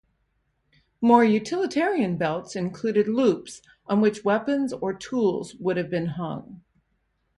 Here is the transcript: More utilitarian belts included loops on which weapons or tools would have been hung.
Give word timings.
More 0.99 1.23
utilitarian 1.23 2.17
belts 2.17 2.55
included 2.55 3.07
loops 3.07 3.61
on 3.85 4.01
which 4.01 4.25
weapons 4.25 4.73
or 4.73 4.95
tools 4.95 5.53
would 5.59 5.77
have 5.77 5.91
been 5.91 6.07
hung. 6.07 6.63